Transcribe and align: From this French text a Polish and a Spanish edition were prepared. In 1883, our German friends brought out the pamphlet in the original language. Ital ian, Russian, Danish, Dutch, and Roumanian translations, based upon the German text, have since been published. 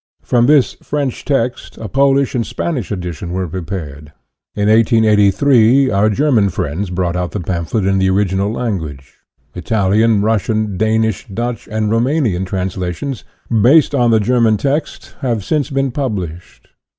From 0.23 0.47
this 0.47 0.73
French 0.81 1.23
text 1.25 1.77
a 1.77 1.87
Polish 1.87 2.33
and 2.33 2.43
a 2.43 2.47
Spanish 2.47 2.89
edition 2.91 3.33
were 3.33 3.47
prepared. 3.47 4.11
In 4.55 4.67
1883, 4.67 5.91
our 5.91 6.09
German 6.09 6.49
friends 6.49 6.89
brought 6.89 7.15
out 7.15 7.33
the 7.33 7.39
pamphlet 7.39 7.85
in 7.85 7.99
the 7.99 8.09
original 8.09 8.51
language. 8.51 9.17
Ital 9.53 9.93
ian, 9.93 10.23
Russian, 10.23 10.75
Danish, 10.75 11.27
Dutch, 11.31 11.67
and 11.71 11.91
Roumanian 11.91 12.45
translations, 12.45 13.23
based 13.61 13.93
upon 13.93 14.09
the 14.09 14.19
German 14.19 14.57
text, 14.57 15.13
have 15.21 15.43
since 15.43 15.69
been 15.69 15.91
published. 15.91 16.69